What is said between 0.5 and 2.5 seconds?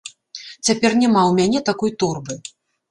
Цяпер няма ў мяне такой торбы.